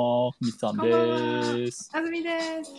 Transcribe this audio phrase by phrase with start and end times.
[0.00, 1.90] も、みつさんです。
[1.92, 2.30] あずみで
[2.64, 2.72] す。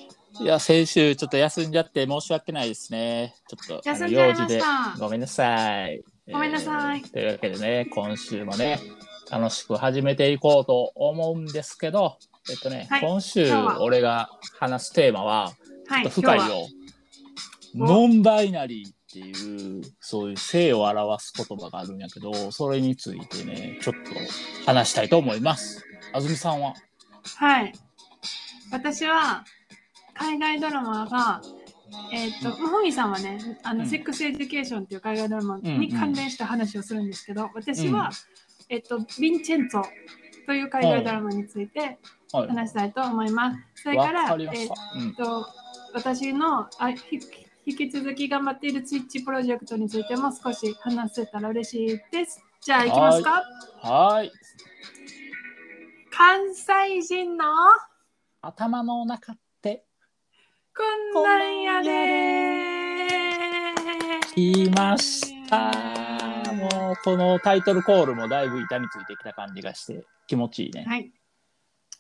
[0.44, 3.36] いや、先週ちょっと休んじゃって申し訳ないですね。
[3.48, 4.62] ちょっとあの休んじゃいまで
[5.00, 6.04] ごめんなさい。
[6.32, 8.80] ごめんなさいえーというわけでね、今週もね、
[9.30, 12.18] 楽しく始めていこうと思うんですけど、
[12.50, 14.30] えっとね、はい今週俺が
[14.60, 15.52] 話すテーマは、
[15.88, 16.68] はい、深いよ。
[17.76, 24.12] ノンバイナリーっていう、そういう性を表す言葉があるんやけど、それについてね、ちょっと
[24.66, 25.84] 話したいと思います。
[26.14, 26.74] あずみさんは？
[27.38, 27.74] はい。
[28.72, 29.44] 私は、
[30.14, 31.42] 海外ドラマが、
[32.14, 38.12] えっ、と、ふみさんはね、あの、うんセックスエデュケーションっていう海外ドラマうんうんに関連した話をするんですけど、私は、うん
[38.70, 39.84] えっ、と、ヴィンチェンツォ
[40.46, 42.00] という海外ドラマについて
[42.32, 42.48] はい。
[42.48, 43.84] 話したいと思います。
[43.84, 44.76] それから、わかえっ、した。
[44.98, 45.46] うんと、
[45.94, 47.20] 私のあひ
[47.66, 52.42] 引き続き頑張っているツイッチプロジェクトについても少し話せたら嬉しいです。
[52.62, 53.44] じゃあ行きますか？
[53.82, 54.32] はーい。
[56.24, 57.46] 関西人の？
[58.44, 59.86] 頭の中って
[60.78, 60.84] こ
[61.20, 61.90] んなんやで
[64.36, 65.72] 言いました。
[66.54, 70.86] もうこのタイトルコールもだいぶ板についてきた感じがして気持ちいいね。
[70.88, 71.12] はい。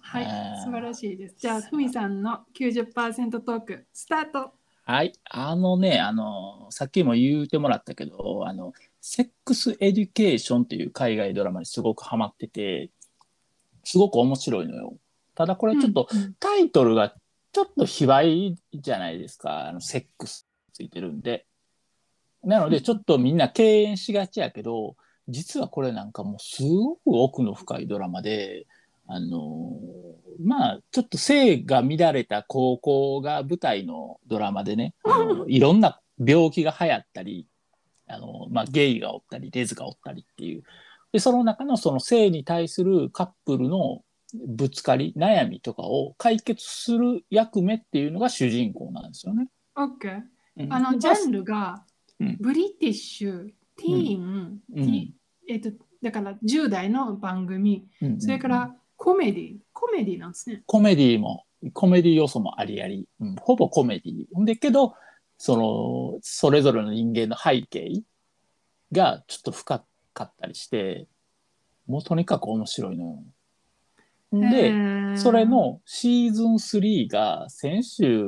[0.01, 1.35] はい、えー素晴らしいです。
[1.39, 4.53] じゃあ、ふみさんの90%トーク、スタート。
[4.83, 5.13] はい。
[5.31, 12.91] あのね、あの、さっきも言うてもらったけど、あの、セックスエデュケーションっていう海外ドラマにすごくハマってて、
[13.83, 14.93] すごく面白いのよ。
[15.35, 16.07] ただこれちょっと
[16.39, 17.13] タイトルが
[17.51, 19.67] ちょっと卑猥じゃないですか。
[19.67, 21.45] あの、セックスついてるんで。
[22.43, 24.95] なのでちょっとみんな敬遠しがちやけど、
[25.27, 28.65] 実はこれなんかもうすごく奥の深いドラマで、
[29.07, 29.77] あの
[30.39, 37.47] まあちょっと性が乱れた高校が舞台のドラマでね、あのいろんな病気が流行ったり、
[38.07, 40.63] あのまあ、ゲイがおったりレズがおったりっていう
[41.11, 49.47] でその中のその性に対するカップルのぶつかり悩みとかを解決する役目っていうのが主人公なんですよね。
[49.75, 50.21] オッケー。
[50.57, 50.73] うん。
[50.73, 51.83] あの、ジャンルが
[52.21, 54.85] うん、ブリティッシュ、ティーン、うん。
[54.85, 55.07] ティ
[55.49, 55.71] えっ、と、
[56.03, 58.21] だから10代の番組、うん。
[58.21, 60.61] それからコメディ、コメディなんですね。
[60.67, 64.25] コメディもコメディ要素もありあり、うん、ほぼコメディ。
[64.33, 64.93] ほんでけど
[65.39, 68.03] そのそれぞれの人間の背景
[68.91, 69.83] がちょっと深
[70.13, 71.07] かったりして
[71.87, 73.23] もうとにかく面白いのよ。
[74.33, 78.23] へでーそれ、のシーズン3が先週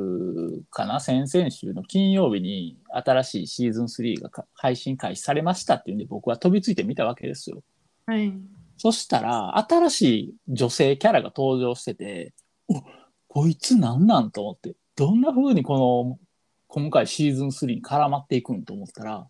[0.69, 7.63] かな先々週の金曜日に新しいシーズン3がか配信開始されましたっていうんで僕は飛びついてみたわけですよ。
[8.05, 8.33] はい。
[8.77, 12.33] そしたら新しい女性キャラが登場してて
[12.67, 12.81] お
[13.27, 16.19] こいつなんなんと思ってどんな風にこの
[16.67, 19.27] 今回シーズン3に絡まっていくんと思ったら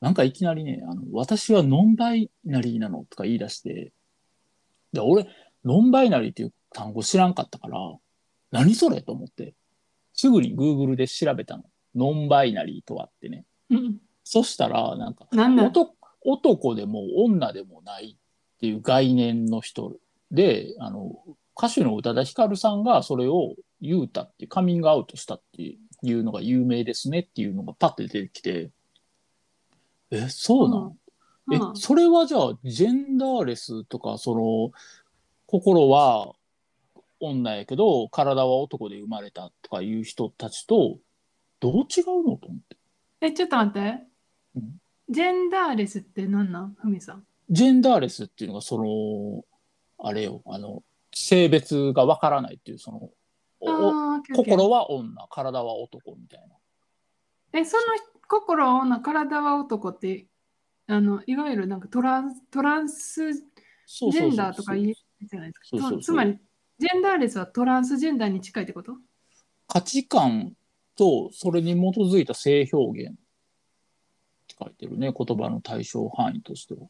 [0.00, 3.92] なんかいきなりねあの私はノンバイナリーなのとか言い出して
[4.92, 5.26] で俺
[5.64, 7.78] ノンバイナリーっていう単語知らんかったから
[8.50, 9.54] 何それと思って
[10.14, 11.64] すぐに Google で調べたの。
[11.94, 13.44] ノンバイナリーとはってね。
[13.70, 13.96] うん。
[14.22, 19.96] そしたらなんか男男でも女でもないっていう概念の人
[20.30, 21.12] であの
[21.56, 25.62] 歌手の宇多田ヒカルさんがそれを言うたってカミングアウトしたって
[26.02, 28.70] いうのが有名ですねっていうのがパッて出てきて
[30.10, 30.96] えそうなん、
[31.46, 31.54] うん。
[31.54, 34.72] えそれはじゃあジェンダーレスとかその
[35.46, 36.32] 心は
[37.20, 40.98] 女やけど体は男で生まれたとかいう人たちと
[41.60, 42.76] どう違うのと思って。
[43.20, 44.02] え、ちょっと待って。
[44.56, 44.80] うん。
[45.10, 46.74] ジェンダーレスって何なん？
[46.80, 47.26] ふみさん。
[47.50, 49.44] ジェンダーレスっていうのがその
[49.98, 50.40] あれよ。
[50.46, 50.82] あの
[51.12, 53.10] 性別がわからないっていうその
[53.60, 56.54] お心は女体は男みたいな
[57.52, 57.82] え、その
[58.28, 60.26] 心は女、体は男って、
[60.86, 65.98] あの、いわゆるなんかトランス、トランスジェンダーとか言えるじゃないですか。
[66.00, 66.38] つまり、
[66.78, 68.94] ジェンダーレスはトランスジェンダーに近いってこと？
[69.68, 70.56] 価値観
[70.96, 73.14] とそれに基づいた性表現っ
[74.48, 76.88] て書いてるね言葉の対象範囲としては。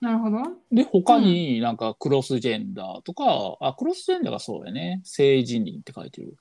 [0.00, 0.42] なるほど。
[0.72, 6.36] で他になんかクロスジェンダーとか、あクロスジェンダーがそうやね性自認って書いてる。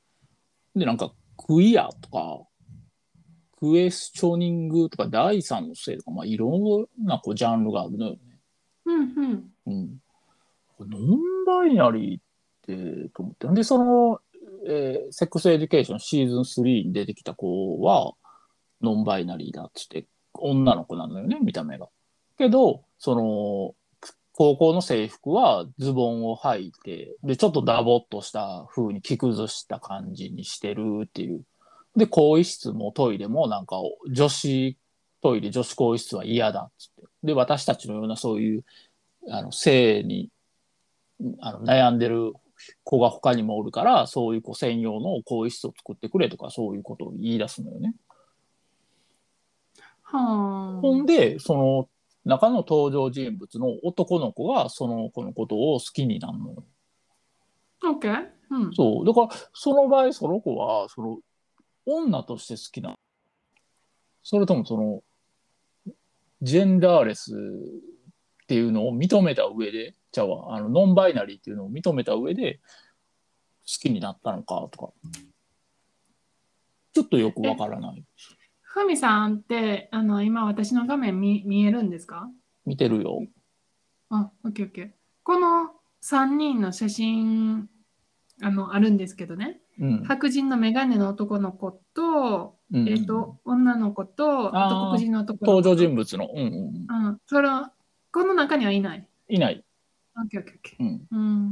[0.75, 2.46] でなんかクイアとか
[3.59, 8.19] クエスチョニングとか第三の性とか、まあ、いろんなこうジャンルがあるのよね。
[8.85, 9.51] うんうん。
[9.65, 14.19] うん、ノンバイナリーってと思ってでその、
[14.67, 18.13] えーセックスエデュケーションシーズン3に出てきた子は
[18.81, 21.87] ノンバイナリーだっつって女の子なのよね見た目が。
[22.37, 23.75] けどその
[24.33, 31.41] 高校の制服はズボンを履いてでちょっとダボっとした風に着崩した感じにしてるっていう。
[31.97, 33.77] で更衣室もトイレもなんか
[34.09, 34.77] 女子
[35.21, 38.63] トイレ女子更衣室は嫌だっつってで私たちのようなそういう
[39.29, 40.29] あの性に
[41.39, 42.33] あの悩んでる
[42.83, 47.95] 子が他にもおるからそういう子専用の更衣室を作ってくれとかそういうことを言い出すのよね。
[50.03, 50.79] はあ。
[50.79, 51.89] ほんでその
[52.25, 56.63] 中の登場人物の男の子がその子のことを好きになるのよ。
[57.83, 58.27] OK。
[58.51, 58.73] うん。
[58.73, 61.17] そうだからその場合その子はその
[61.87, 62.95] 女として好きな
[64.21, 65.01] それともその
[66.41, 72.59] ジェンダーレスっていうのを認めた上でじゃああのノンバイナリーっていうのを認めた上で
[73.65, 74.93] 好きになったのかとか。
[76.93, 78.03] ちょっとよくわからない。
[78.61, 82.27] ふみさんって、あの、今私の画面見見えるんですか？
[82.65, 83.23] 見てるよ。
[84.09, 84.91] あ、OK、OK。
[85.21, 87.69] この3人の写真、
[88.41, 89.59] あの、あるんですけどね。
[89.79, 95.45] うん、白人のメガネの男の子と、うんえっ、と、女の子と、あと黒人の男の子。
[95.45, 97.17] 登場人物の、うんうん、うん。
[97.25, 97.71] それは、
[98.11, 99.07] この中にはいない。
[99.29, 99.63] いない。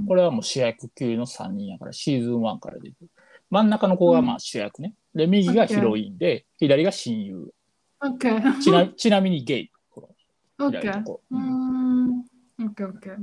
[0.08, 3.10] これはもう主役級の3人やからシーズン1から出てる
[3.52, 7.54] 真ん中の子がまあ主役ね、で右がヒロインで左が親友
[8.02, 8.60] OK。
[8.62, 10.10] ちなちなみにゲイこ
[10.58, 11.04] の左の。
[11.04, 12.26] 子、ううんん。
[12.60, 13.16] OK、OK。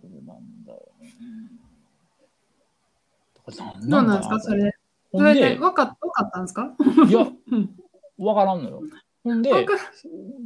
[0.00, 1.12] そうなんだよね
[3.56, 4.62] だからどうなんですかそれ？
[4.64, 4.72] で。
[5.12, 5.96] ほんでそれで、分かっ
[6.32, 6.40] た？
[6.40, 6.74] んですか？
[7.08, 7.20] いや
[7.52, 7.70] うん。
[8.18, 8.82] わからんのよ。
[9.24, 9.50] ほんで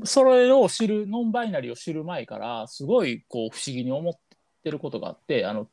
[0.05, 4.15] それを知るノンバイナリーを知る前からすごいこう不思議に思っ
[4.65, 5.69] てることがあってあの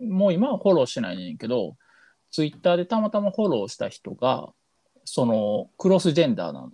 [0.00, 1.76] もう今はフォローしてないねんけど
[2.30, 4.52] ツイッターでたまたまフォローした人が
[5.04, 6.72] そのクロスジェンダーなのよ。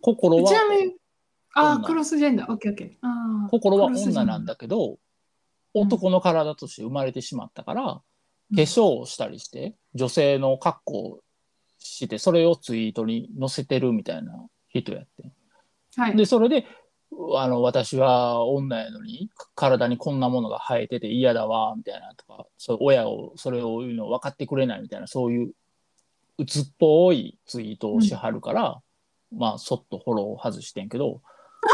[0.00, 0.94] 心はちなみに、
[1.54, 2.52] あクロスジェンダー。
[2.52, 2.92] OK、OK。
[3.02, 4.24] あー心はクロスジェンダー。
[4.24, 4.96] 女なんだけどうん。
[5.74, 8.00] 男の体として生まれてしまったから、
[8.54, 11.20] 化粧をしたりして女性の格好を
[11.78, 14.32] してそれをツイートに載せてるみたいな
[14.68, 15.30] 人やって。
[15.96, 16.16] はい。
[16.16, 16.66] でそれで
[17.36, 25.52] あの私は女やのに体にこんなものが生えてて嫌だわみたいなとかそう親をそれを言うの分かってくれないみたいなそういう
[26.38, 28.78] 鬱っぽいツイートをしはるから、
[29.34, 31.22] まあそっとフォロー外してんけど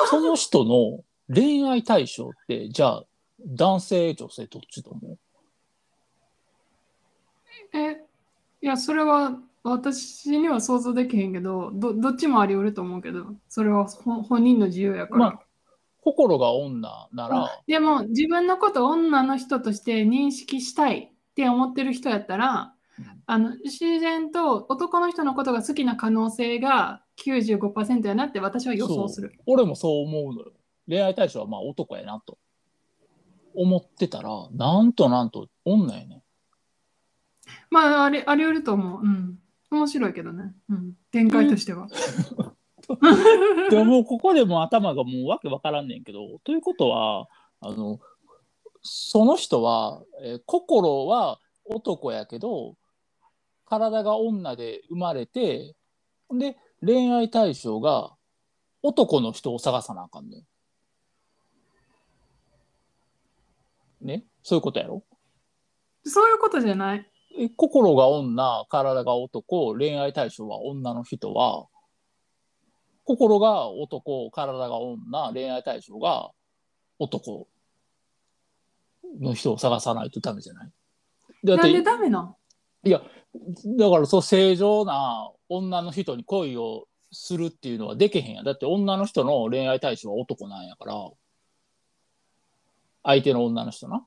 [0.08, 1.02] その人の
[1.34, 3.04] 恋愛対象ってじゃあ
[3.44, 5.18] 男性女性どっちと思う？
[7.72, 8.04] え、
[8.60, 15.18] いや、それは私には想像できへんけど、どどっちもあり得ると思うけど、それはほ本人の自由やから。
[15.18, 15.40] まあ
[16.04, 17.44] 心が女なら。
[17.44, 23.22] あでも、自分のことを女の人として認識したいって思ってる人やったら、うん。
[23.24, 29.32] あの自然と男の人のことが好きな可能性が95%やなって私は予想する。
[29.46, 30.52] 俺もそう思うのよ。
[30.88, 32.36] 恋愛対象はまあ男やなと
[33.54, 36.21] 思ってたらなんとなんと女やねん
[37.70, 39.00] まあ、ありあり得ると思う。
[39.02, 39.38] うん。
[39.70, 40.54] 面白いけどね。
[40.68, 40.92] うん。
[41.10, 41.88] 展開としては。
[43.70, 47.28] でももうここでもう頭がもうわけわからんねんけどということは
[47.60, 48.00] あの
[48.82, 52.76] その人は、えー心は男やけど
[53.66, 55.76] 体が女で生まれて
[56.30, 58.16] で恋愛対象が
[58.82, 60.44] 男の人を探さなあかんね
[64.02, 64.06] ん。
[64.06, 64.24] ね？
[64.42, 65.04] そういうことやろ？
[66.04, 67.11] そういうことじゃない。
[67.38, 71.66] え心が女体が男恋愛対象は女の人は
[73.04, 76.30] 心が男体が女恋愛対象が
[76.98, 77.48] 男
[79.20, 80.70] の人を探さないとダメじゃない？
[81.44, 82.36] だっなんでてダメなん
[82.84, 82.98] だ
[83.90, 88.42] からそう正常な女の人に恋をするっていうのはできへんや。
[88.42, 90.94] んだって女の人の恋愛対象は男なんやから。
[93.04, 94.06] 相手の女の人な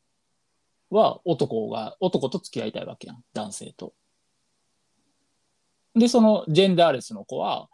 [0.89, 3.93] は男が男と付き合いたいわけやん男性と。
[5.95, 7.69] でそのジェンダーレスの子は、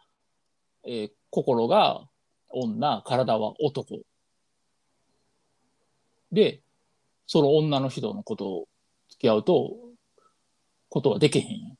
[0.85, 2.07] えー心が
[2.49, 4.01] 女体は男
[6.31, 6.61] で
[7.25, 8.67] その女の人のことを
[9.09, 9.75] 付き合うと
[10.89, 11.77] ことはできへんやん。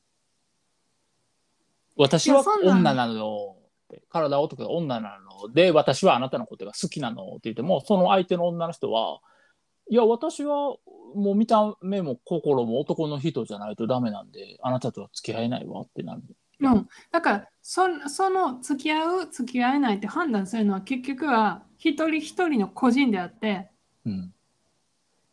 [1.96, 3.56] 私は女なの
[4.08, 9.20] 体は男が女なので私はあなたのことが好きなのって言ってもその相手の女の人は
[9.92, 10.76] いや私は
[11.14, 16.22] もう見た目も心も男の人じゃないとダメなんであなたとは付き合えないわってなる。
[16.60, 23.68] うん、だからそその付き合う付き合えないって判断するのは結局は一人一人の個人であって
[24.06, 24.32] うん、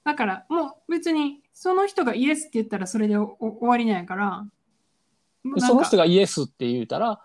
[0.04, 4.46] だからもう別にその人がイエスって言ったらそれで終わりなんやから
[5.56, 7.22] でその人ががイエスって言うたら、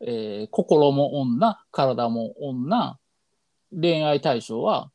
[0.00, 2.98] えー心も女体も女
[3.78, 4.90] 恋愛対象は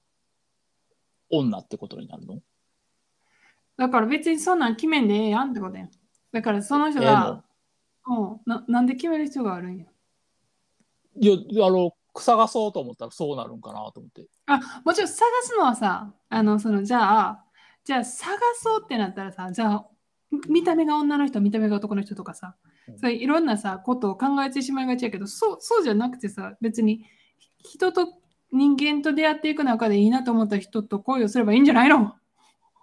[1.38, 2.40] 女ってことになるの？
[3.78, 5.90] だから別にそんなん決めんでええやんってことやん。
[6.32, 7.44] だからその人ええが、
[8.08, 9.86] うんななんで決める必要があるんや？
[11.20, 14.28] いやあの探そうと思ったらそうなるんかなと思って。
[14.46, 17.44] あ、もちろん探すのはさ、あの、その、じゃあ、
[17.84, 19.88] じゃあ探そうってなったらさ、じゃあ、
[20.48, 22.56] 見た目が女の人、見た目が男の人とかさ、
[22.88, 23.00] うん。
[23.00, 27.04] そういういろんなさ、ことを考えてしまいがちやけど、そう、そうじゃなくてさ、別に
[27.64, 28.14] 人と
[28.54, 32.14] 人間と出会っていく中でいいなと思った人と恋をすればいいんじゃないの？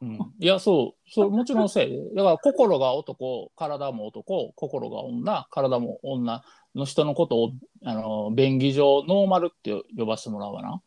[0.03, 1.11] うん、いやそう。
[1.11, 5.47] そうもちろんせいだから心が男体も男心が女。
[5.51, 6.43] 体も女
[6.75, 7.53] の人のことを
[7.85, 10.83] あの便宜上ノーマルって呼ばせてもらうわな。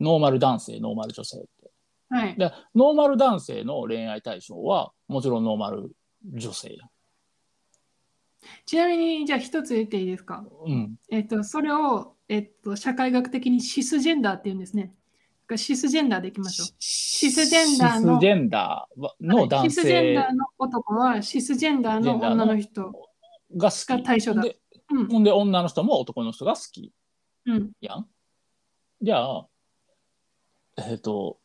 [0.00, 1.70] ノーマル男性ノーマル女性って。
[2.08, 2.36] はい。
[2.36, 5.92] でノーマル男性の恋愛対象はもちろんノーマル
[6.34, 6.86] 女性や。
[8.64, 10.46] ちなみに、じゃあ一つ言っていいですか？
[10.64, 10.96] うん。
[11.10, 14.94] えっと、それを、えっと、社会学的にシスジェンダーって言うんですね。
[15.56, 16.68] シスジェンダーでいきましょう。
[16.78, 22.92] シスジェンダーのシスジェンダーはの男シスジェン性ダーの男はシスジェンダーの女の人。
[23.52, 23.72] が
[24.04, 24.60] 対象だで
[24.92, 25.24] うん。
[25.24, 26.92] で女の人も男の人が好き
[27.46, 27.72] うん。
[27.80, 28.06] やん。
[29.02, 29.46] じゃあ、
[30.78, 31.38] えっ、と、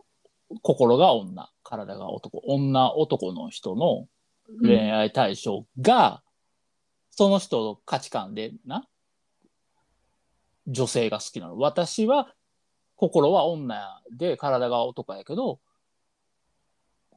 [0.62, 4.08] 心が女、体が男、女、男の人の
[4.62, 6.22] 恋愛対象が、
[7.10, 8.88] その人の価値観でな、
[10.68, 11.58] 女性が好きなの。
[11.58, 12.34] 私は、
[12.96, 15.60] 心は女で体が男やけど、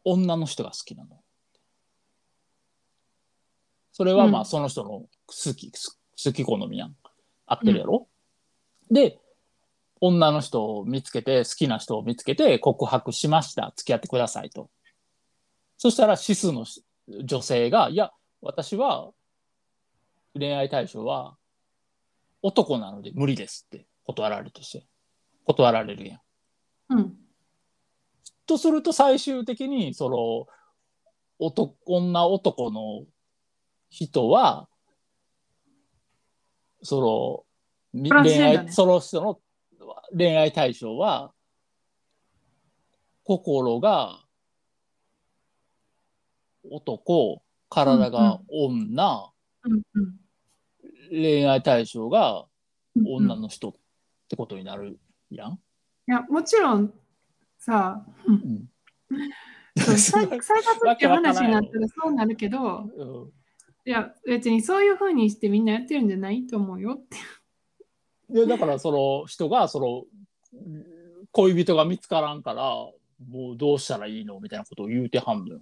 [0.04, 1.22] 女の人が好きなの。
[3.92, 5.08] それはまあうんその人の好
[5.54, 6.96] き、好き好みやん。
[7.46, 8.08] 合ってるやろ、
[8.90, 9.18] で、
[10.00, 13.72] 女の人を見つけて、好きな人を見つけて告白しました。
[13.74, 14.70] 付き合ってくださいと。
[15.76, 16.66] そしたら、シスの
[17.24, 19.10] 女性が、いや、私は
[20.34, 21.37] 恋愛対象は
[22.42, 24.86] 男なので無理ですって断られるとして。
[25.48, 26.20] 断られるやん。
[26.90, 27.16] うん。
[28.46, 30.46] とすると最終的にその
[31.38, 33.04] 男女男の
[33.90, 34.68] 人は
[36.82, 37.46] そ
[37.94, 39.40] の恋愛その人の
[40.16, 41.32] 恋愛対象は
[43.24, 44.20] 心が
[46.70, 49.32] 男体が女、
[49.64, 49.72] うん。
[49.94, 50.27] うん。
[51.10, 52.46] 恋愛対象が
[52.96, 53.72] うん女の人っ
[54.28, 54.98] てことになる
[55.30, 55.52] やん？
[55.52, 55.58] い
[56.06, 56.92] や、もちろん
[57.58, 58.34] さ、うん。
[58.34, 58.68] うん。
[59.78, 63.32] そう再再活っていう話になったわらそうなるけど、うん。
[63.84, 67.16] いや、別にそういうふうにしてみんなやってるんじゃないと思うよって。
[68.30, 70.04] でだからその人がその
[71.32, 72.62] 恋人が見つからんから
[73.30, 74.40] もうどうしたらいいの？
[74.40, 75.60] みたいなことを言うてはんのよ。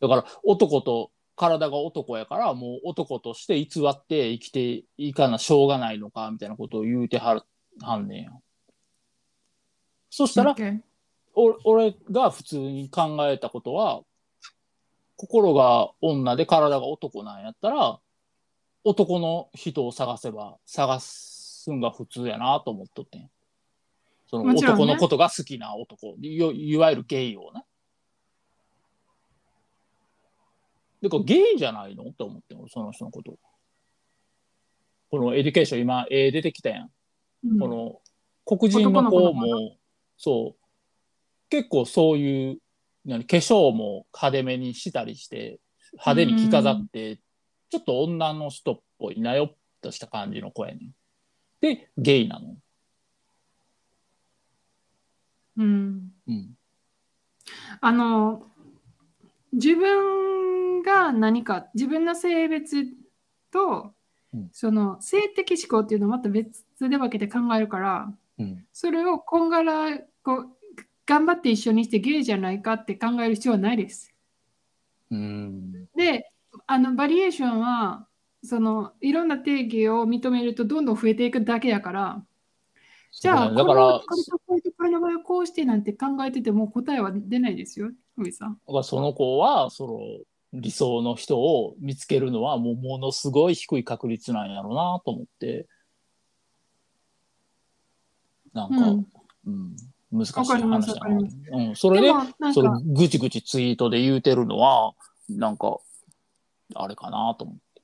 [0.00, 7.42] だから男と体が男やからもう男として偽って生きていかなしょうがないのかみたいなことを言うてはる
[7.80, 8.42] はんねんよ。
[10.10, 10.54] そしたら
[11.34, 14.02] お俺が普通に考えたことは
[15.16, 17.98] 心が女で体が男なんやったら
[18.84, 23.30] 男の人を探せば探すんが普通やなと思っとってん。
[24.26, 26.36] その男のことが好きな男い
[26.72, 27.64] いわゆるゲイをね
[31.04, 32.04] でこれゲイじゃないの？
[32.04, 33.38] って思ってその人のこと。
[35.10, 36.90] このエデュケーション今絵出てきたやん。
[37.46, 37.58] うん。
[37.58, 38.00] この
[38.58, 39.76] 黒人の子も
[40.16, 40.64] そう。
[41.50, 42.58] 結構そういう
[43.04, 45.60] 何化粧も派手めにしたりして
[45.92, 47.18] 派手に着飾って
[47.68, 50.90] ちょっと女の人っぽいなよっとした感じの子やねん。
[51.60, 52.56] でゲイなの。
[55.58, 56.12] うん。
[56.26, 56.54] うん。
[57.80, 58.46] あの、
[59.52, 60.53] 自分
[60.94, 62.86] が何か、自分の性別
[63.50, 63.92] と、
[64.32, 70.48] うんその性的思考っていうのをまた別で分けて考えるから、うんそれをこんがらこう
[71.06, 74.12] 頑張って一緒にしてゲイじゃないかって考える必要はないです。
[75.10, 76.32] うんで、
[76.66, 78.08] あのバリエーションは
[78.42, 82.24] そのいろんな定義を認めるとどんどん増えていくだけやから、
[83.12, 88.58] じゃあ、だからこれとこれとこれの場合はこうしてなんて考えてても答えは出ないですよ、ふみさん。
[88.82, 90.00] その子はその
[90.54, 95.66] 理想の人を見つけるのはもうものすごい低い確率なんやろうなと思って
[98.52, 99.06] なんか、うん
[99.46, 99.76] うん
[100.14, 101.68] 難しい話だなま。
[101.68, 102.12] うん、それで
[102.52, 104.92] それか、ぐちぐちツイートで言うてるのは
[105.28, 105.78] なんか
[106.76, 107.82] あれかなと思って。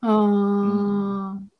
[0.00, 1.58] あー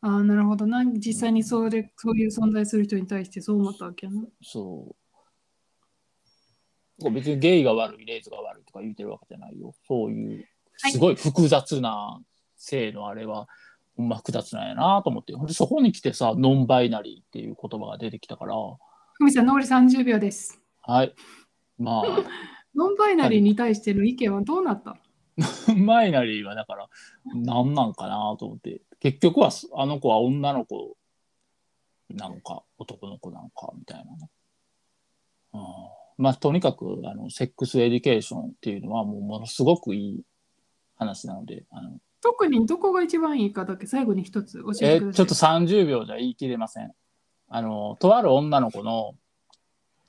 [0.00, 0.84] あー、なるほどな。
[0.84, 4.22] 実際にそれそういう存在する人に対してそう思ったわけやな。
[4.42, 5.07] そう。
[7.12, 9.74] 別にゲイが悪い、レイズが悪いとか言うてるわけじゃないよ。
[9.86, 10.42] そういう、は
[10.88, 12.20] いすごい複雑な
[12.56, 13.48] 性のあれは、
[13.96, 15.34] ほんま複雑なんやなと思って。
[15.52, 18.54] そこに来てさ、ノンバイナリーっていう言葉が出てきたから、
[19.14, 20.60] ふみさん、残り30秒です。
[20.82, 21.14] はい。
[21.78, 22.04] ま
[22.76, 24.96] ノンバイナリーに対しての意見はどうなった、あ、
[25.84, 26.88] バイナリーはだから、
[27.34, 28.82] 何なんかなと思って。
[29.00, 30.96] 結局は、あの子は女の子
[32.10, 34.30] なんか男の子なんかみたいなね。
[35.52, 35.60] うん、
[36.18, 40.22] まあとにかくあのセックスエデュケーションっていうのはもうものすごくいい
[40.96, 45.08] 話なのであの特にどこが一番いいかだけ最後に一つ教えてください。
[45.10, 46.92] えちょっと30秒じゃ言い切れません。
[47.48, 49.14] あのとある女の子の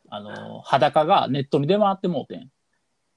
[0.10, 2.50] あの裸がネットに出回ってもうてん。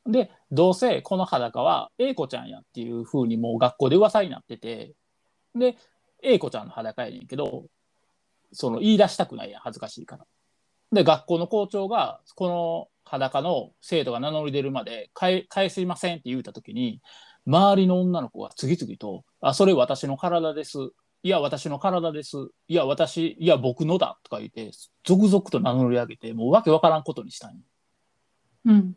[0.04, 4.94] でどうせこの裸は A 子ちゃんやっていう風にもう学校で噂になってて
[5.54, 5.76] で
[6.22, 7.66] A 子ちゃんの裸やねんけど
[8.52, 10.26] その言い出したくないやん恥ずかしいから。
[10.92, 17.00] で学校の校長がこの裸の生徒が名乗り出るまで返返しませんって言うた時に
[17.46, 20.78] 周りの女の子が次々と「あそれ私の体です」
[21.22, 22.36] 「いや私の体です」
[22.68, 24.70] 「いや私いや僕のだ」とか言って
[25.04, 27.60] 続々と名乗り上げてもうわけわからんことにしたんよ。
[28.66, 28.96] うん。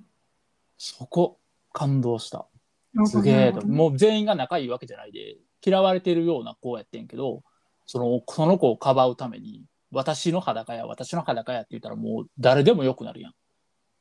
[0.77, 1.39] そこ
[1.73, 2.47] 感動した。
[2.93, 3.65] なすげえと。
[3.65, 7.43] もう全員が仲いいわけじゃないで嫌われてるような子やってんけど
[7.85, 9.63] そのその子をかばうために
[9.95, 13.33] 私の裸や私の裸やって言ったらもう誰でもよくなるやん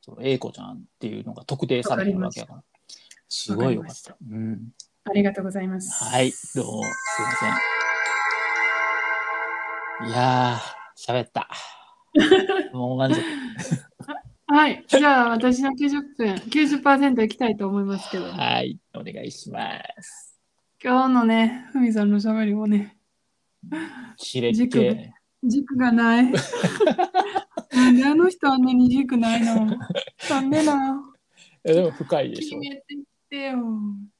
[0.01, 2.63] その A 子ちゃんっていうのが特定されてるわけやから
[3.27, 4.69] すごいよかったうん
[5.07, 6.03] ありがとうございます。
[6.03, 6.87] はい、どうも、す
[7.21, 7.45] いませ
[10.07, 10.09] ん。
[10.09, 11.47] いやー、喋った。
[12.73, 13.21] もう満足。
[14.47, 14.83] はい。
[14.87, 20.41] じゃあ、私の90分、90%いきたいと思いますけど、はい、お願いします。
[20.83, 22.97] 今日のね、ふみさんのしゃべりもね、
[24.17, 25.13] キレッ軸ケ。
[25.47, 26.31] 軸がない。
[27.71, 29.65] なんであの人あんなに軸ないの？
[30.29, 31.01] なんでな
[31.63, 32.59] えでも深いでしょ。
[32.59, 32.97] 決めてっ
[33.29, 33.57] てよ。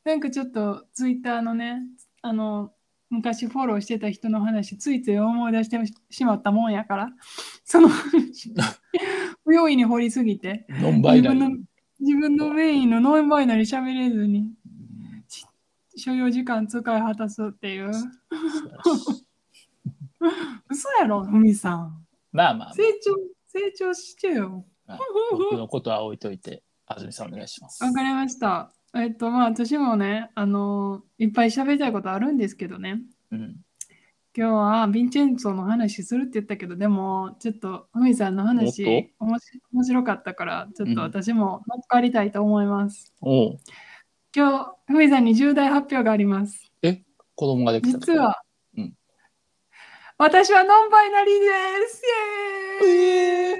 [0.04, 1.82] なんかちょっとツイッターのね、
[2.22, 2.72] あの、
[3.10, 5.80] 昔フォローしてた人の話、ついつい思い出して
[6.10, 7.10] しまったもんやから、
[7.64, 8.54] その話、
[9.44, 11.66] 不用意に掘りすぎて、ノンバイナリー自分の。
[11.98, 14.52] 自分のメインのノンバイナリー喋れずに、
[15.96, 17.92] 所要時間使い果たすっていう。
[20.70, 22.06] 嘘やろ、ふみさん。
[22.32, 23.16] まあまあ成長、
[23.48, 24.66] 成長してよ。
[24.88, 25.00] まあ、
[25.32, 27.84] 僕のことは置いといて、安住さんお願いします。
[27.84, 28.72] わかりました。
[28.94, 33.02] えっと、まあ、私もね、あのいっぱい喋りたいことあるんですけどね。
[33.32, 33.56] うん、
[34.36, 43.14] 今日はヴィンチェンツォの話するって言ったけど、でも、ちょっと、ふみさんの話、おもし面白かったから、ちょっと私も乗っかりたいと思います。
[43.22, 43.58] おう
[44.36, 46.72] 今日、ふみさんに重大発表があります。
[47.36, 48.45] 子供ができた実は、うん
[50.18, 52.02] 私はノンバイナリーです。
[52.84, 53.52] イエーイ。
[53.52, 53.58] えー、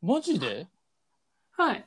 [0.00, 0.68] マジで？
[1.50, 1.84] はい。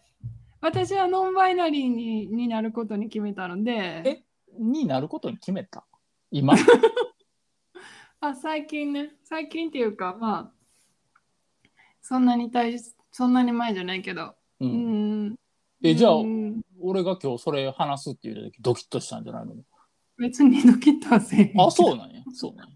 [0.60, 3.72] 私はノンバイナリーにになることに決めたので、
[4.06, 4.24] え？
[4.60, 5.86] になることに決めた？
[6.30, 6.56] 今？
[8.20, 10.52] あ最近ね、最近っていうか、まあ、
[12.02, 15.26] そんなに大しそんなに前じゃないけど、う、うん。
[15.28, 15.36] ん。
[15.82, 16.62] えじゃあうん。
[16.82, 19.56] 俺が今日それ話すっていう時ドキッとしたんじゃないの？
[20.18, 21.62] 別にドキッとはせえへん。
[21.62, 22.24] あ、そうなんや。
[22.34, 22.76] そうなんや。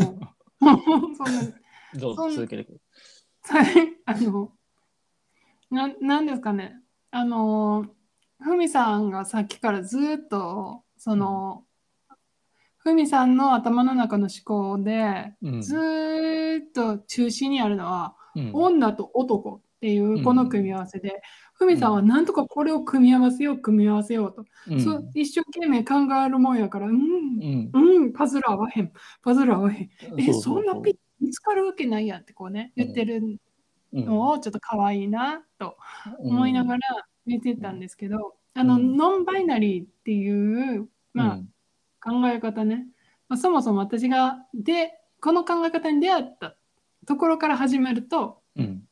[0.00, 0.28] うん。
[0.60, 1.42] そんな
[1.94, 2.32] どう？
[2.32, 2.80] 続けてく
[4.04, 4.52] あの
[5.70, 6.74] な、なんですかね、
[7.10, 7.86] あの、
[8.40, 11.64] ふみさんがさっきからずっと、その、
[12.78, 15.62] ふみさんの頭の中の思考で、うん。
[15.62, 18.50] ずーっと中心にあるのは、うん。
[18.54, 21.20] 女と男っていうこの組み合わせで、
[21.58, 24.80] ふみさんはなんとかこれを組み合わせよう、組み合わせようと、うん。
[24.80, 25.94] そう一生懸命考
[26.24, 27.70] えるもんやから、うん、うん。
[27.72, 28.92] うん、パズル合わへん、
[29.22, 29.90] パズル合わへん。
[30.18, 33.38] え、そんなピッ見つかるわけないやんってこうね、言ってる
[33.92, 34.04] うん。
[34.04, 35.76] のをちょっと可愛いなと
[36.18, 36.80] 思いながら
[37.26, 38.96] 見てたんですけど、あの、うん。
[38.96, 41.48] ノンバイナリーっていう、まあ、うん。
[42.00, 42.86] 考え方ね、
[43.28, 46.56] まあ、そもそも私がでこの考え方に出会った
[47.06, 48.87] ところから始めるとうん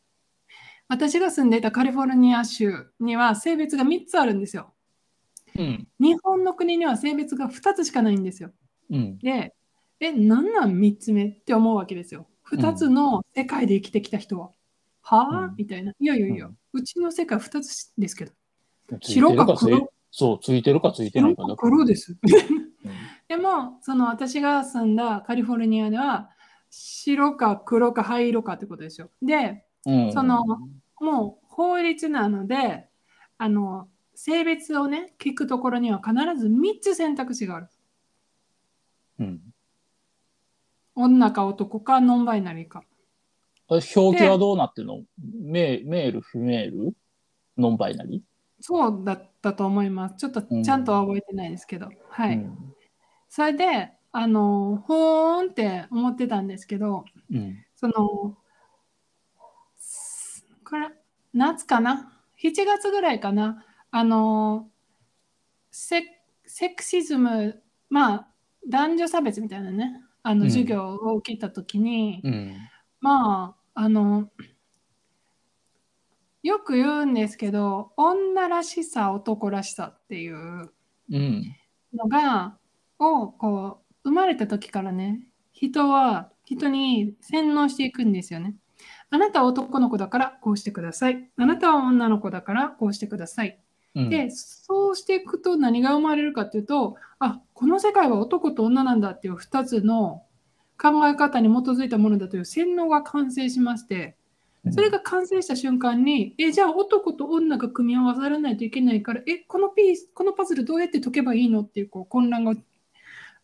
[0.88, 4.72] 私が住んでいたカリフォルニア州には性別が3つあるんですよ。
[5.58, 8.50] うん日本の国には性別が2つしかないんですよ。
[8.90, 9.54] うんで、
[10.00, 12.28] え、なんなん3つ目って思うわけですよ。
[12.50, 14.50] 2つの世界で生きてきた人は。
[15.00, 15.92] はあ、うんみたいな。
[15.98, 18.32] いやいやいや、ううちの世界2つですけど。
[19.00, 19.90] 白か黒？
[20.10, 22.12] そうついてるかついてない白かかだけ黒です。
[22.12, 22.16] う
[23.28, 26.30] でも、その私が住んだカリフォルニアでは、
[26.70, 29.10] 白か黒か灰色かってことですよ。
[29.22, 30.44] で、んその
[31.00, 32.88] もう法律なので、
[33.38, 37.68] あの、性別をね、聞くところには必ず3つ選択肢がある。
[39.20, 39.40] うん
[40.98, 42.82] 女か男かノンバイナリーか。
[43.68, 45.02] あ表記はどうなってるの？
[45.42, 46.96] メメール、フィメール？
[47.58, 48.22] ノンバイナリ
[48.60, 50.16] そうだったと思います。
[50.16, 51.90] ちょっとうんちゃんとは覚えてないですけど。
[52.08, 52.46] はーい。
[53.28, 58.45] それで、あの、ほーんって思ってたんですけど、うんその、す
[60.68, 60.88] これ、
[61.32, 63.64] 夏かな ?7 月ぐらいかな？
[63.92, 64.68] あの、
[65.70, 66.02] セ
[66.44, 68.28] セクシズム、まあ、
[68.68, 72.56] 男女差別みたいなね、あのうん授業を受けたときに、うん
[73.00, 74.30] まあ、あの、
[76.42, 80.72] よく言うんですけど、女らしさ、男らしさっていう
[81.12, 81.42] うん。
[81.94, 82.58] のが、
[82.98, 85.20] を、こう、生まれた時からね、
[85.52, 88.54] 人は人に洗脳していくんですよね。
[89.10, 91.28] あなたは男の子だからこうしてください。
[91.36, 93.58] あなたは女の子だからこうしてください。
[93.94, 100.22] うん、で、そうしていくと何が生まれるかっていうと、あ、この世界は男と女なんだっていう2つの
[100.78, 104.16] 考え方に基づいたものだという洗脳が完成しまして、
[104.72, 112.54] それが完成した瞬間に、え、じゃあ男と女が組み合わさらないといけないから、え、このピース、このパズルどうやって解けばいいのっていうこう混乱が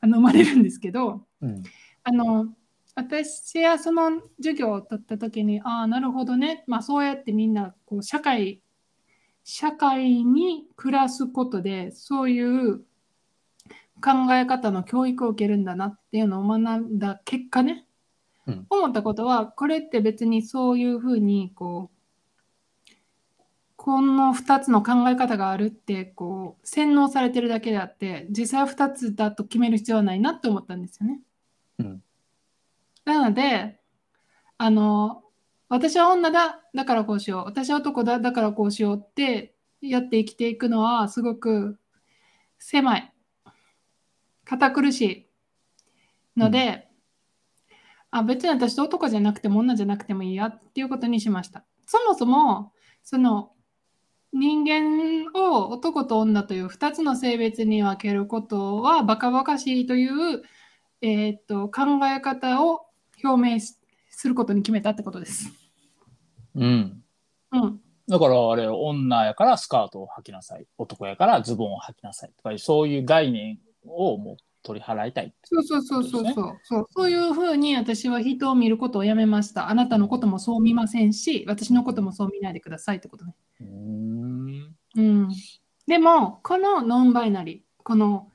[0.01, 1.63] あの生まれるんですけど、うん、
[2.03, 2.49] あの、
[2.95, 6.65] 私はその授業を取った時に、ああ、なるほどね。
[6.67, 8.61] まあそうやってみんなこう社会、
[9.45, 12.85] 社会に暮らすことで、そういう
[14.03, 17.87] 考え方の教育を受けるんだなっていうのを学んだ結果ね、
[18.47, 22.93] うん思ったことは、これって別にそういうふうに、こう、
[23.77, 31.21] この2つの考え方があるって、こう、洗脳されてるだけであって、実際2つだと決める必要はないなって思ったんですよね。
[31.79, 32.03] うん
[33.05, 33.81] なので、
[34.59, 35.25] あの、
[35.69, 37.45] 私は女だ、だからこうしよう。
[37.47, 41.79] 私は男だ、だからこうしようってやって生きていくのはすごく
[42.59, 43.13] 狭い。
[44.45, 45.27] 堅苦しい
[46.37, 46.89] ので、
[48.11, 51.65] あ別に私と男じゃなくても女じゃなくてもいいやっていうことにしました。
[51.87, 53.53] そもそも、その
[54.33, 60.43] 人間を男と女という2つの性別に分けることはバカバカしいという、
[61.01, 62.87] えーっと考え方を
[63.23, 63.77] 表明し
[64.11, 65.51] することに決めたってことです。
[66.55, 67.03] うん。
[67.53, 67.81] うん。
[68.09, 70.67] だからあれ、女やからスカートを履きなさい。
[70.79, 72.33] 男やからズボンを履きなさい。
[72.37, 75.35] とか、そういう概念をもう取り払いたい。
[75.45, 76.87] そうそうそうそうそうそうそう。
[76.91, 79.71] そういうふうに私は人を見ることをやめました。
[79.71, 83.35] あなたのこともそう見ませんし、私のこともそう見ないでくださいってことね。
[83.61, 84.75] うーん。
[84.97, 85.29] うん。
[85.87, 88.29] でも、このノンバイナリー、この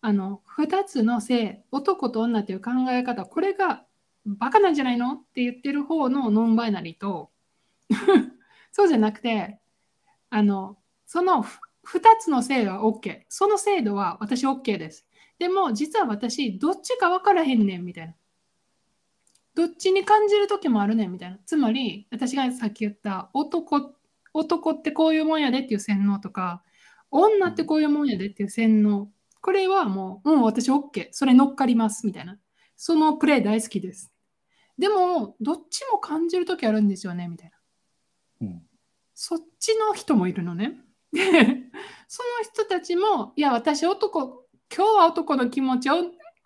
[0.00, 3.84] あの2つの性、男と女という考え方、これが
[4.26, 5.14] バカなんじゃないの？
[5.14, 7.30] って言ってる方のノンバイナリーと、
[8.72, 9.58] そうじゃなくて、
[10.30, 13.22] あのその2つの性は OK。
[13.28, 15.06] その制度は私 OK です。
[15.38, 18.14] でも実は私、どっちか分からへんねんみたいな。
[19.54, 21.38] どっちに感じる時もあるねんみたいな。
[21.46, 23.94] つまり、私がさっき言った男、
[24.32, 26.62] 男ってこういうもんやでっていう洗脳とか、
[27.10, 29.10] 女ってこういうもんやでっていう洗脳。
[29.40, 31.08] これはもう、うん、私 OK。
[31.12, 32.38] それ乗っかりますみたいな。
[32.76, 34.13] そのプレイ大好きです。
[34.78, 37.50] でも、どっちも感じる時あるんですよねみたい
[38.40, 38.46] な。
[38.48, 38.62] うん。
[39.14, 40.80] そっちの人もいるのね。
[41.12, 41.22] で、
[42.08, 45.94] その人たちも、いや、私男、今日は男の気持ちを、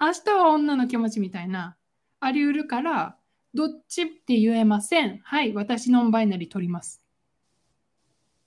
[0.00, 1.76] 明日は女の気持ちみたいな、
[2.20, 3.18] あり得るから、
[3.54, 5.18] どっちって言えません。
[5.18, 7.02] はい、私ノンバイナリー取ります。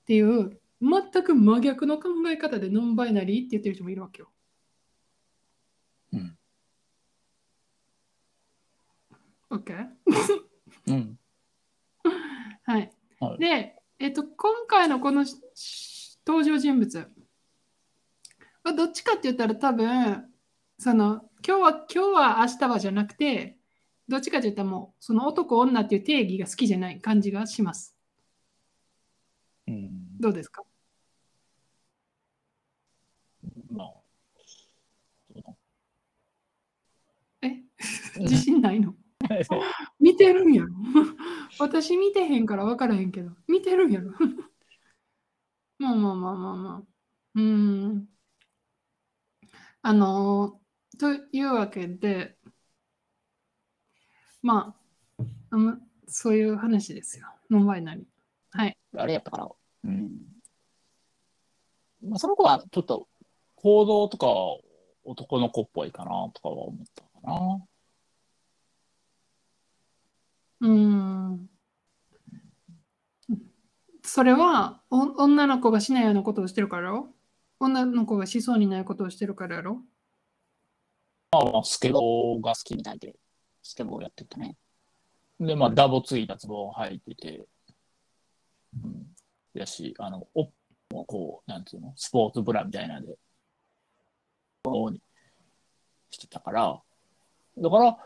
[0.04, 4.32] っていう、全く真逆の考え方でノンバイナリーって言ってる人もいるわけよ。
[6.14, 6.38] うん。
[9.52, 9.88] OK?
[10.88, 11.20] うん。
[12.64, 12.92] はい。
[13.20, 15.24] はいで、えっと、今回のこの
[16.26, 17.08] 登場人物
[18.64, 20.26] はどっちかって言ったら多分、
[20.80, 23.58] その、今日は、今日は明日はじゃなくて、
[24.08, 27.96] どっちかって言ったらもう、その男女っていう定義が好きじゃない感じがします。
[29.68, 30.18] うん。
[30.20, 30.64] どうですか？
[33.70, 33.88] まあ。
[37.44, 37.62] え？
[38.22, 38.96] 自信ないの？
[40.00, 40.70] 見てるんやろ？
[41.60, 44.12] 私見てへんから分からへんけど、見てるんやろ？
[45.80, 46.88] まあまあまあまあまあ。
[47.36, 48.10] うん。
[49.82, 50.62] あのー
[51.00, 52.38] というわけで、
[54.44, 54.76] ま
[55.18, 57.26] あ、あのそういう話ですよ。
[57.50, 58.06] ノンバイナリー。
[58.52, 58.78] はい。
[58.96, 59.50] あれやったから。
[59.86, 60.12] うん。
[62.04, 63.08] まあ、その子はちょっと
[63.56, 64.28] 行動とか
[65.04, 67.66] 男の子っぽいかなとかは思ったかな。
[70.62, 71.50] うん。
[74.04, 76.90] それはお女の子がしないようなことをしてるから？
[76.90, 77.08] ろ
[77.60, 79.82] 女の子がしそうにないことをしてるからやろ？
[81.32, 83.16] まあ、スケボーが好きみたいで、
[83.64, 84.58] スケボーやっててね。
[85.40, 87.46] で、まあ、ダボついたズボン履いてて、
[88.84, 89.08] うん。
[89.54, 90.52] やし、あの、お
[91.06, 93.16] こう、なんていうの、スポーツブラみたいなんで、
[94.64, 95.02] こうに
[96.10, 96.82] してたから、
[97.58, 97.98] だから、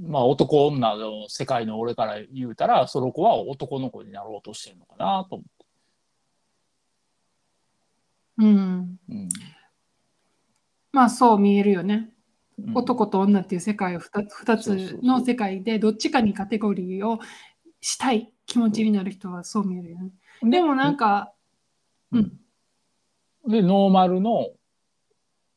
[0.00, 5.66] まあ、男女の世界の俺から言うたら、その子は男の子になろうとしてるのかなと思って。
[8.38, 8.98] うん。
[9.08, 9.28] うん。
[10.92, 12.10] まあそう見えるよね。
[12.58, 17.20] うん男と女っていう世界を 2, 二そうそうそうつの世界でどっちかにカテゴリーを
[17.80, 20.10] したい気持ちになる人はそう見えるよね。
[20.42, 21.32] でもなんか、
[22.10, 22.32] うん、
[23.48, 24.50] で、ノーマルの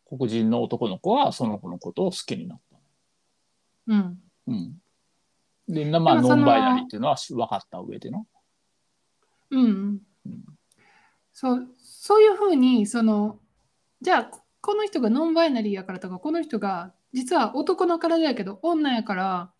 [0.07, 2.70] 黒人の男の子はその子のことを好きになった。
[3.87, 4.81] うん、うん。
[5.67, 8.25] で、なまあ、ノンバイナリーっていうのは分かった上での。
[9.51, 10.45] うんうん。
[11.33, 13.39] そうそういうふうにその
[14.01, 19.51] じゃあこの人がノンバイナリーやからとかこの人が実は男の体やけど女やから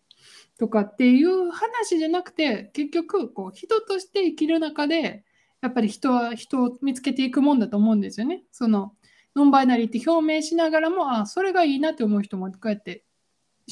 [0.58, 5.24] とかっていう話じゃなくて結局こう人として生きる中で
[5.60, 8.42] やっぱり人は人を見つけていくもんだと思うんですよね。
[8.50, 8.94] その
[9.34, 13.04] ノンバイナリーって表明しながらもあそれがいいなって思う人もこうやって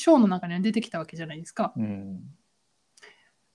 [0.00, 1.72] ショーの中には出てきたわけじゃないですか。
[1.76, 2.20] うん。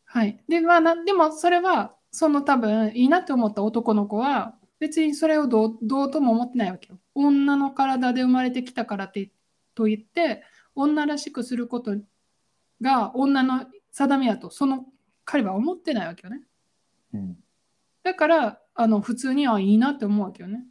[0.06, 0.42] はい。
[0.48, 7.00] で、まあな、でもそれは、その多分いいなって思った男の子は、別にそれをどうどうとも思ってないわけよ。
[7.14, 9.32] 女の体で生まれてきたからって
[9.74, 10.44] と言って、
[10.76, 11.98] 女らしくすること
[12.82, 14.86] が女の定めやと、その
[15.26, 16.42] 彼は思ってないわけよね。
[17.14, 17.38] うん。
[18.04, 20.66] だから、あの普通にはいいなって思うわけよね。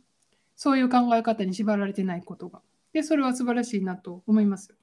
[0.57, 2.61] そういう考え方に縛られてないことが。
[2.93, 4.77] で、それは素晴らしいなと思いますよ。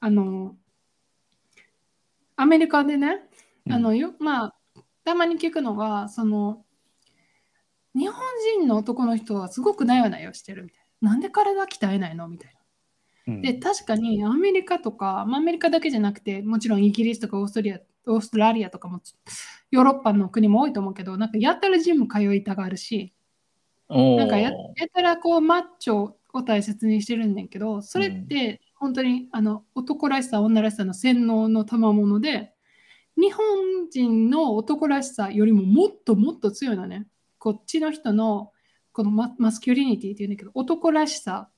[0.00, 0.56] あの、
[2.36, 3.20] アメリカでね、
[3.70, 4.54] あのよまあ、
[5.04, 6.64] たまに聞くのが、その、
[7.94, 8.16] 日本
[8.58, 11.10] 人の男の人はすごくなよなよしてるみたいな。
[11.10, 12.26] なんで体鍛えないの？
[12.28, 12.52] みたい
[13.26, 13.34] な。
[13.34, 13.42] うん。
[13.42, 19.00] で、確かにアメリカとか、まあ、アメリカだけじゃなくて、もちろんイギリスとかオーストリア、オーストラリアとかも、
[19.70, 23.12] ヨーロッパの国も多いと思うけど、なんかやったらジム通いたがるし、
[23.88, 32.52] なんかややたらこうマッチョを大切にしてるんだけど、それって本当にあの男らしさ、女らしさの洗脳の賜物で、
[33.16, 37.06] 日本人の男らしさよりももっともっと強いのね。
[37.38, 38.52] こっちの人の
[38.92, 41.48] このママスキュリニティっていうんだけど、男らしさ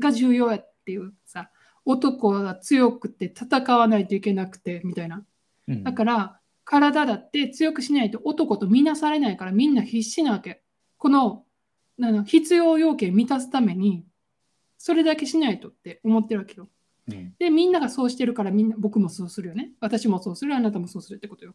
[0.00, 1.50] が重要やっていうさ、
[1.84, 5.24] 男が強くて戦わないといけなくてみたいな。
[5.66, 10.62] うんだから体だって強くしないと男と見なされないからみんな必死なわけ。
[10.98, 11.42] この
[12.00, 14.04] あの必要要件満たすために
[14.78, 16.68] それだけしないとって思ってるわけよ。
[17.08, 19.72] うんでみんながそうしてるからみんな僕もそうするよね。
[19.80, 21.54] 私もそうするあなたもそうするってことよ。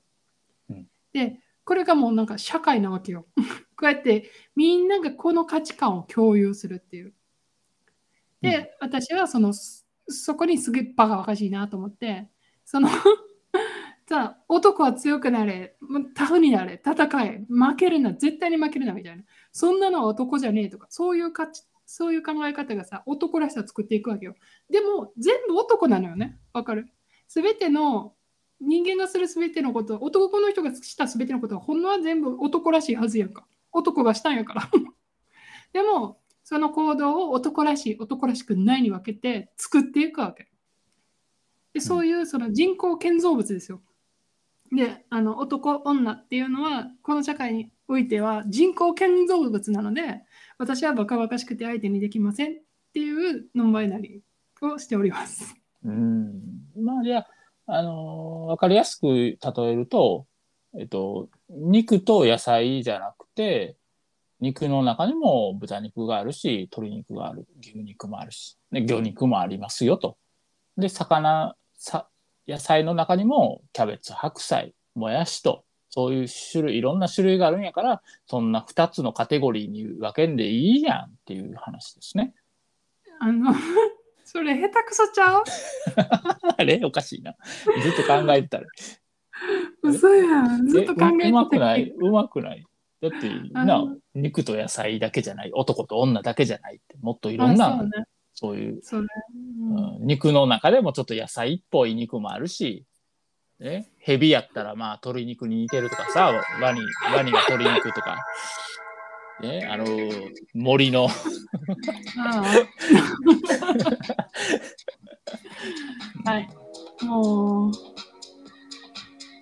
[0.70, 3.28] うんでこれがもうなんか社会なわけよ。
[3.78, 7.14] こうやってみんながこの価値観を共有するっていう。
[8.42, 12.28] で、うん私はそのそそこにすげえバカバカしいなと思って
[12.66, 12.90] その
[14.08, 15.78] さあ男は強くなれ
[16.16, 24.36] タフになれ戦え負けるな絶対に負けるなみたいなそんなのは男じゃねえとかそういう価値そういう考え方がさ男らしさを作っていくわけよ。
[24.70, 26.40] でも全部男なのよね。
[26.54, 26.88] わかる？
[27.28, 28.14] 全ての
[28.60, 33.46] 人間がする全てのこと男の人がした全てのことはほんのは全部男らしいはずやんか。
[33.72, 34.70] 男がしたんやから。
[35.74, 40.50] でもその行動を男らしい男らしくないに分けて作っていくわけ。
[41.74, 43.82] でそういうその人工建造物ですよ。
[44.74, 50.22] であの男女っていうのはこの社会においては人工建造物なので
[50.58, 52.54] 私はバカバカしくて相手にできませんっ
[52.94, 55.56] ていうノンバイナリーをしております。
[55.84, 56.42] うん
[56.78, 57.28] まあじゃあ、
[57.68, 60.26] あのーわかりやすく例えると、
[60.78, 63.76] えっと、肉と野菜じゃなくて、
[64.40, 70.18] 肉の中にも豚肉があるし、鶏肉がある、牛肉もあるし、で魚肉もありますよと。
[70.78, 72.08] で、魚、さ
[72.48, 82.34] 野菜の中にもキャベツ、白菜、もやしと、そういう種類、いろんな種類があるんやから、そんな2つのカテゴリーに分けんでいいやんっていう話ですね。
[83.20, 83.54] あの
[84.24, 85.44] それ下手くそちゃう？
[86.58, 86.80] あれ？
[86.86, 87.36] おかしいな。
[87.84, 88.66] ずっと考えてたら。
[89.84, 90.68] 嘘やん。
[90.68, 91.90] ずっと考えてえううまくたない？
[91.98, 92.64] うまくない？
[93.02, 95.52] だってあなの肉と野菜だけじゃない？
[95.54, 96.96] 男と女だけじゃないって。
[97.02, 97.84] もっといろあんな
[98.34, 98.64] そうね。
[98.64, 100.06] いう、それ、うん。
[100.06, 102.86] 肉の中でもちょっと野菜っぽい肉もあるし、
[103.62, 106.82] ね、ヘビやったらまあ鶏肉に似てるとかさワニ
[107.14, 108.18] ワニが鶏肉とか、
[109.40, 109.86] ね、あの
[110.56, 111.08] 森の
[116.26, 116.50] はい。
[117.06, 117.72] もう、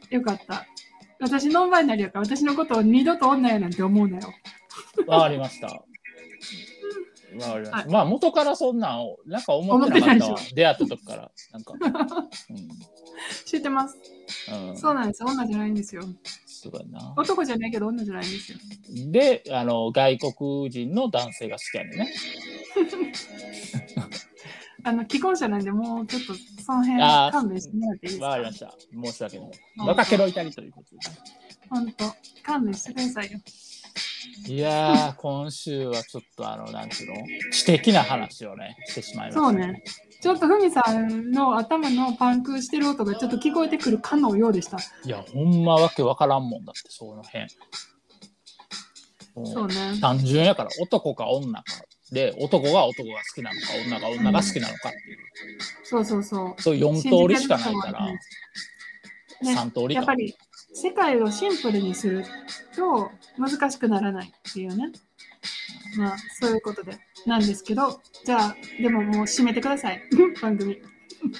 [0.10, 0.66] よかった。
[1.20, 4.34] 私ノンバイナリーやから私のことを二度と女やなんて思うなよ。
[5.08, 5.84] わかりました。
[7.38, 10.40] はいまあ元からそんなんをなんか思ってなかったわ。
[10.54, 11.74] 出会った時からなんか、
[13.46, 13.98] 知ってます。
[14.52, 15.24] うんうん、そうなんです。
[15.24, 16.04] 女じゃないんですよ。
[16.46, 17.14] そうだな。
[17.16, 18.58] 男じゃないけど女じゃないんですよ。
[19.12, 22.14] で、あの、外国人の男性が好きやねんね。
[24.84, 27.00] あの既婚者なんで、もうちょっとその辺
[27.32, 28.26] 勘弁してもらっていいですか？
[28.28, 28.74] わかりました。
[29.04, 29.52] 申し訳ない。
[29.80, 30.98] うん若けろいたりということで。
[31.70, 32.06] 本当、
[32.44, 33.40] 勘弁してくださいよ。
[34.48, 37.16] いやー、今週はちょっとあの、なんていうの
[37.52, 39.84] 知的な話をね、してしまいました、そうね。
[40.22, 44.78] ちょっとふみさんの頭のパンクしてる音がちょっと聞こえてくるかのようでした。
[45.06, 47.48] いや、ほんまわけわからんもんだって、その辺。
[49.46, 50.00] そうね。
[50.02, 51.64] 単純やから、男か女か。
[52.12, 55.18] で、男が男が好きなのか、女が女が好きなのかっていう。
[55.84, 56.62] そうそうそう。
[56.62, 58.20] そういう4通りしかないから、ね
[59.42, 60.16] 3通りかやっぱ。
[60.16, 60.36] り
[60.80, 62.24] 世界をシンプルにする
[62.74, 64.92] と難しくならないっていうね。
[65.98, 70.02] まあそういうことでなんですけど、じゃあでももう締めてください、
[70.42, 70.82] 番組。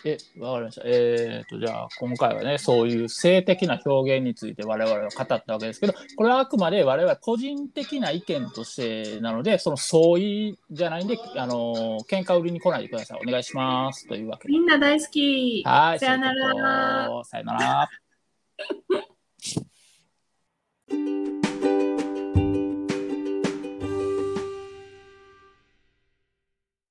[0.04, 0.82] え、わかりました。
[0.84, 13.20] えー、と、じゃあ、今回はね、そういう性的な表現について我々は語ったわけですけど、これはあくまで我々個人的な意見としてなので、その相違じゃないんで、あのー、喧嘩売りに来ないでください。
[13.26, 14.06] お願いします。
[14.06, 14.54] というわけで。
[14.54, 15.64] みんな大好き。
[15.66, 17.90] はい、さよならさよなら。
[19.42, 19.66] Thank
[20.94, 21.49] you.